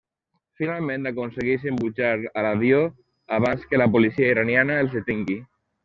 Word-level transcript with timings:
Finalment 0.61 1.05
aconsegueixen 1.09 1.77
pujar 1.83 2.15
a 2.43 2.47
l'avió 2.47 2.81
abans 3.41 3.71
que 3.71 3.85
la 3.85 3.91
policia 3.99 4.35
iraniana 4.35 4.81
els 4.87 4.99
detingui. 5.03 5.43